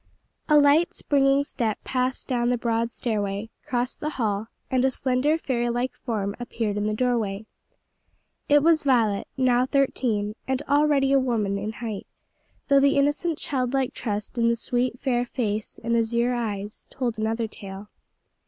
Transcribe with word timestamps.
A 0.49 0.57
light, 0.57 0.95
springing 0.95 1.43
step 1.43 1.77
passed 1.83 2.27
down 2.27 2.49
the 2.49 2.57
broad 2.57 2.89
stairway, 2.89 3.51
crossed 3.67 3.99
the 3.99 4.09
hall, 4.17 4.47
and 4.71 4.83
a 4.83 4.89
slender 4.89 5.37
fairy 5.37 5.69
like 5.69 5.93
form 5.93 6.33
appeared 6.39 6.75
in 6.75 6.87
the 6.87 6.93
doorway. 6.95 7.45
It 8.49 8.63
was 8.63 8.81
Violet, 8.83 9.27
now 9.37 9.67
thirteen, 9.67 10.33
and 10.47 10.63
already 10.67 11.11
a 11.11 11.19
woman 11.19 11.59
in 11.59 11.73
height; 11.73 12.07
though 12.67 12.79
the 12.79 12.97
innocent 12.97 13.37
childlike 13.37 13.93
trust 13.93 14.39
in 14.39 14.47
the 14.47 14.55
sweet 14.55 14.99
fair 14.99 15.23
face 15.23 15.79
and 15.83 15.95
azure 15.95 16.33
eyes, 16.33 16.87
told 16.89 17.19
another 17.19 17.45
tale. 17.47 17.89